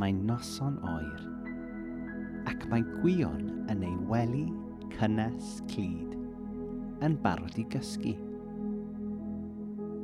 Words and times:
mae'n 0.00 0.22
noson 0.24 0.78
oer, 0.88 1.24
ac 2.48 2.62
mae 2.72 2.80
gwion 3.02 3.42
yn 3.68 3.82
ei 3.84 3.96
wely 4.08 4.46
cynnes 4.94 5.58
clyd 5.68 6.14
yn 7.04 7.18
barod 7.20 7.58
i 7.60 7.66
gysgu. 7.74 8.14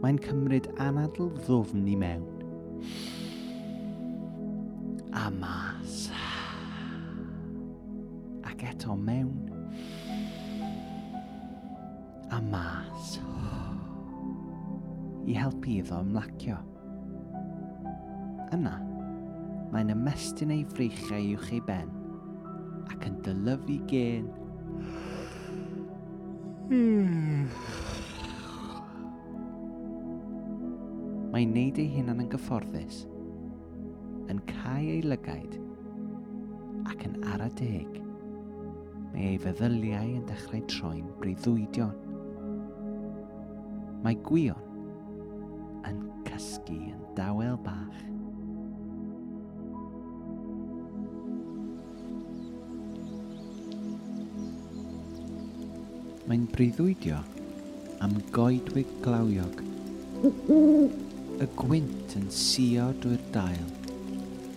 Mae'n 0.02 0.20
cymryd 0.20 0.68
anadl 0.84 1.30
ddwfn 1.38 1.86
i 1.88 1.94
mewn. 1.96 2.26
A 5.16 5.30
mas. 5.32 5.94
Ac 8.44 8.66
eto 8.68 8.98
mewn. 9.00 9.48
A 12.36 12.42
mas. 12.50 13.14
I 15.24 15.40
helpu 15.40 15.78
iddo 15.80 16.02
ymlacio. 16.04 16.60
Yna. 18.52 18.76
Yna 18.76 18.95
mae'n 19.74 19.92
ymestyn 19.94 20.54
ei 20.54 20.64
freichiau 20.72 21.32
i'w 21.34 21.46
ei 21.50 21.62
ben 21.68 21.92
ac 22.92 23.06
yn 23.10 23.20
dylyfu 23.26 23.78
gen 23.90 24.28
Mae'n 31.36 31.52
neud 31.54 31.76
ei 31.78 31.90
hunan 31.92 32.22
yn 32.24 32.30
gyfforddus, 32.32 33.04
yn 34.32 34.40
cael 34.48 34.88
ei 34.96 35.02
lygaid 35.04 35.54
ac 36.90 37.04
yn 37.06 37.20
ara 37.34 37.46
deg. 37.60 38.00
Mae 39.12 39.34
ei 39.34 39.38
feddyliau 39.44 40.16
yn 40.16 40.26
dechrau 40.26 40.64
troi'n 40.72 41.12
breuddwydion. 41.20 41.94
Mae 44.02 44.18
gwion 44.26 44.58
yn 45.86 46.02
cysgu 46.26 46.80
yn 46.96 47.06
dawel 47.20 47.60
bach. 47.68 48.15
Mae'n 56.26 56.48
breuddwydio 56.50 57.20
am 58.02 58.16
goedwig 58.34 58.88
glawiog. 59.04 59.60
Y 60.26 61.46
gwynt 61.54 62.16
yn 62.18 62.24
sio 62.34 62.88
drwy'r 62.98 63.20
dail, 63.30 63.68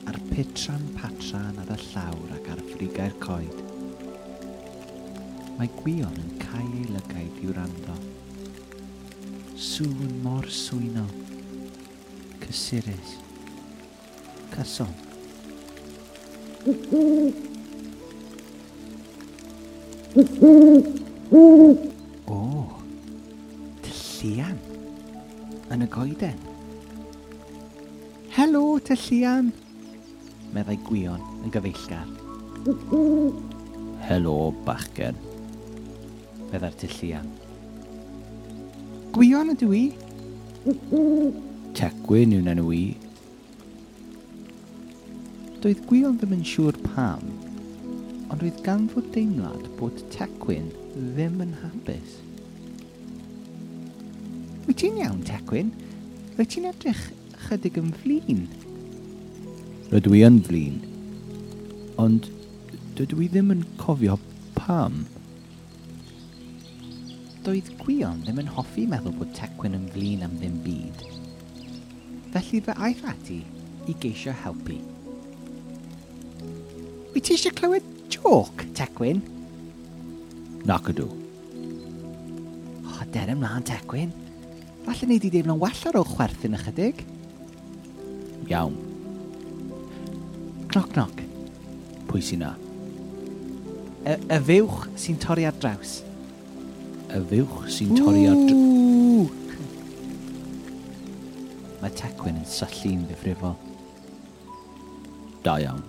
a'r 0.09 0.17
pitran 0.31 0.87
patran 0.95 1.59
ar 1.61 1.69
y 1.75 1.77
llawr 1.83 2.31
ac 2.33 2.47
ar 2.55 2.63
ffrigau'r 2.71 3.13
coed. 3.21 3.59
Mae 5.59 5.69
gwion 5.75 6.17
yn 6.23 6.31
cael 6.41 6.71
ei 6.79 6.87
lygaid 6.95 7.37
i'w 7.43 7.53
rando. 7.57 7.97
Sŵn 9.53 10.15
mor 10.23 10.47
swynol, 10.49 11.11
cysurus, 12.47 13.13
cyson. 14.55 14.97
Mm-hmm. 16.65 17.29
O, 21.31 22.65
Tyllian, 23.85 24.57
yn 25.69 25.83
y 25.85 25.87
goeden. 25.93 26.39
Helo, 28.33 28.79
Tyllian, 28.81 29.51
meddai 30.55 30.79
gwion 30.87 31.21
yn 31.43 31.53
gyfeillgar. 31.53 32.07
Helo, 34.07 34.37
bachgen, 34.65 35.19
meddai'r 36.49 36.79
Tyllian. 36.81 37.29
Gwion 39.13 39.53
ydw 39.53 39.69
i? 39.77 39.83
Tecwyn 41.77 42.33
yw'n 42.39 42.49
enw 42.55 42.73
i. 42.73 42.83
Doedd 45.61 45.85
gwion 45.85 46.17
ddim 46.17 46.39
yn 46.39 46.47
siŵr 46.47 46.81
pam, 46.87 47.21
ond 48.29 48.43
roedd 48.43 48.61
gan 48.65 48.85
fod 48.91 49.07
deimlad 49.15 49.65
bod 49.79 50.01
Tecwyn 50.13 50.69
ddim 50.95 51.39
yn 51.43 51.53
hapus. 51.63 52.17
Wyt 54.67 54.77
ti'n 54.83 54.99
iawn, 55.01 55.23
Tecwyn? 55.25 55.71
Rwyt 56.37 56.53
ti'n 56.53 56.69
edrych 56.69 57.07
chydig 57.47 57.79
yn 57.81 57.89
flin? 58.03 58.43
Rydw 59.89 60.13
i 60.13 60.21
yn 60.27 60.37
flin, 60.45 60.77
ond 61.97 62.29
dydw 62.99 63.23
i 63.25 63.29
ddim 63.33 63.49
yn 63.55 63.65
cofio 63.81 64.19
pam. 64.57 65.01
Doedd 67.45 67.73
Gwion 67.81 68.21
ddim 68.25 68.43
yn 68.43 68.53
hoffi 68.53 68.85
meddwl 68.91 69.17
bod 69.17 69.33
Tecwyn 69.37 69.77
yn 69.79 69.89
flin 69.95 70.25
am 70.27 70.37
ddim 70.37 70.61
byd. 70.65 71.05
Felly 72.35 72.61
fe 72.61 72.77
aeth 72.77 73.05
ati 73.09 73.39
i 73.89 73.95
geisio 74.03 74.35
helpu. 74.43 74.77
Wyt 77.15 77.25
ti 77.25 77.33
eisiau 77.33 77.55
clywed 77.57 77.95
joc, 78.09 78.65
Tecwyn? 78.75 79.21
Nac 80.67 80.89
ydw. 80.91 81.07
O, 81.09 81.11
oh, 82.89 83.01
der 83.13 83.31
ymlaen, 83.33 83.65
Tecwyn. 83.67 84.11
Falle 84.85 85.07
ni 85.07 85.17
wedi 85.19 85.31
deimlo'n 85.33 85.61
well 85.61 85.83
ar 85.89 85.99
ôl 85.99 86.07
chwerthin 86.07 86.57
ychydig. 86.57 87.03
Iawn. 88.49 88.75
Cnoc, 90.69 90.89
cnoc. 90.95 91.15
Pwy 92.09 92.21
sy'n 92.25 92.41
na? 92.45 92.51
Y, 94.05 94.07
y 94.15 94.39
fywch 94.47 94.79
sy'n 94.97 95.19
torri 95.21 95.45
ar 95.49 95.57
draws. 95.61 95.93
Y 97.09 97.11
fywch 97.29 97.59
sy'n 97.75 97.91
torri 97.97 98.23
ar 98.29 98.39
draws. 98.47 98.57
Mae 101.83 101.93
Tecwyn 101.95 102.41
yn 102.41 102.49
syllu'n 102.49 103.05
ddifrifol. 103.09 103.55
Da 105.45 105.53
iawn 105.63 105.83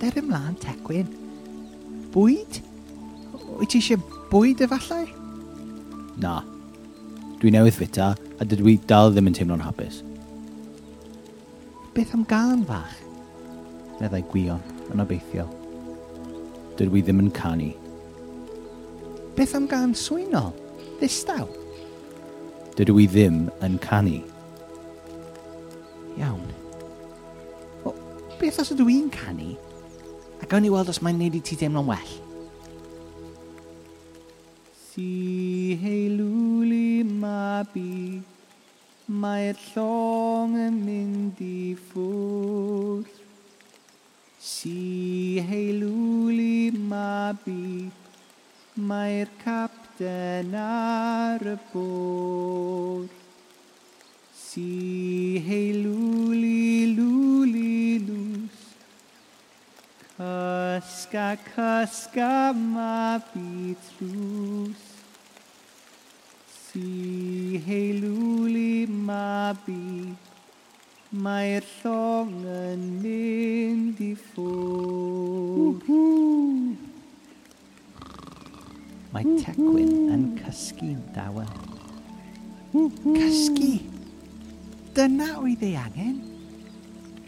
hanner 0.00 0.18
ymlaen 0.20 0.56
tecwyn. 0.60 1.08
Bwyd? 2.14 2.60
Wyt 3.58 3.70
ti 3.70 3.80
eisiau 3.80 4.00
bwyd 4.30 4.62
efallai? 4.64 5.06
Na. 6.20 6.42
Dwi 7.40 7.52
newydd 7.54 7.78
fita 7.78 8.12
a 8.14 8.46
dydw 8.46 8.68
i 8.72 8.76
dal 8.90 9.12
ddim 9.12 9.30
yn 9.30 9.36
teimlo'n 9.36 9.64
hapus. 9.64 10.02
Beth 11.94 12.14
am 12.16 12.24
gan 12.28 12.64
fach? 12.68 12.96
Meddai 14.00 14.24
gwion 14.30 14.62
yn 14.92 15.02
obeithiol. 15.04 15.50
Dydw 16.78 16.98
i 16.98 17.04
ddim 17.04 17.22
yn 17.22 17.32
canu. 17.34 17.70
Beth 19.38 19.54
am 19.56 19.68
gan 19.70 19.94
swynol? 19.98 20.52
Ddistaw? 20.98 21.46
Dydw 22.78 22.98
i 23.02 23.06
ddim 23.10 23.44
yn 23.62 23.78
canu. 23.82 24.20
Iawn. 26.18 26.50
O, 27.86 27.94
beth 28.40 28.60
os 28.62 28.74
ydw 28.74 28.90
i'n 28.90 29.08
canu? 29.14 29.54
a 30.44 30.46
gawn 30.46 30.60
ni 30.66 30.68
weld 30.68 30.90
os 30.92 30.98
mae'n 31.00 31.16
neud 31.16 31.36
i 31.38 31.40
ti 31.40 31.56
deimlo'n 31.56 31.86
well. 31.88 32.10
Si 34.76 35.78
hei 35.80 36.10
lwli 36.12 37.00
mabi, 37.22 38.20
mae'r 39.22 39.56
llong 39.70 40.58
yn 40.66 40.76
mynd 40.84 41.40
i 41.40 41.72
ffwrdd. 41.86 43.22
Si 44.44 45.40
hei 45.48 45.72
lwli 45.80 46.68
mabi, 46.92 47.88
mae'r 48.92 49.32
capten 49.40 50.52
ar 50.60 51.46
y 51.54 51.58
bwrdd. 51.72 53.20
Si 54.44 54.68
hei 55.48 55.72
lwli 55.80 56.03
cysga, 61.04 61.36
cysga, 61.54 62.52
ma 62.54 63.20
fi 63.20 63.76
trws. 63.84 64.82
Si 66.46 67.60
heilwli 67.66 68.86
ma 68.88 69.52
bi, 69.66 70.14
mae'r 71.12 71.64
llong 71.82 72.32
yn 72.48 72.82
mynd 73.02 74.00
i 74.00 74.14
ffwrdd. 74.16 75.88
Mae 79.12 79.24
tecwyn 79.44 79.96
yn 80.14 80.28
cysgu'n 80.40 81.02
dawel. 81.14 81.56
Cysgu! 82.72 83.74
Dyna 84.94 85.34
oedd 85.42 85.62
ei 85.66 85.76
angen. 85.78 86.22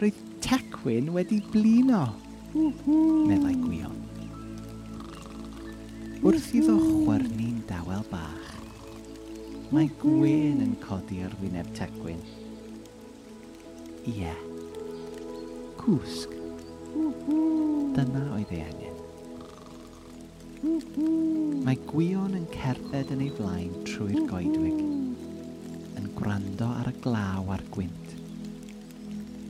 Roedd 0.01 0.23
tecwyn 0.43 1.13
wedi 1.15 1.43
blino 1.51 2.07
meddai 2.57 3.55
Gwion. 3.61 3.97
Wrth 6.25 6.49
iddo 6.57 6.75
chwyrnu'n 6.81 7.59
dawel 7.69 8.01
bach, 8.09 8.47
mae 9.69 9.89
gwyn 10.01 10.63
yn 10.65 10.73
codi 10.81 11.19
ar 11.25 11.35
wyneb 11.41 11.69
tegwyn. 11.77 12.23
Ie, 14.09 14.33
cwsg. 15.83 16.33
Dyna 17.97 18.23
oedd 18.37 18.55
ei 18.55 18.63
angen. 18.65 18.97
Mae 21.67 21.77
gwion 21.91 22.33
yn 22.39 22.49
cerdded 22.55 23.13
yn 23.13 23.21
ei 23.27 23.29
flaen 23.37 23.77
trwy'r 23.85 24.25
goedwig, 24.31 24.81
yn 25.99 26.09
gwrando 26.17 26.71
ar 26.79 26.89
y 26.89 26.97
glaw 27.05 27.53
a'r 27.53 27.65
gwynt, 27.75 28.17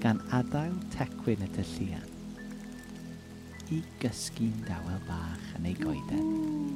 gan 0.03 0.19
adael 0.35 0.75
tecwyn 0.97 1.47
y 1.47 1.51
tyllian 1.55 2.16
i 3.73 3.81
gysgu'n 3.99 4.63
dawel 4.67 5.01
bach 5.09 5.47
yn 5.57 5.67
ei 5.67 5.75
goeden. 5.81 6.66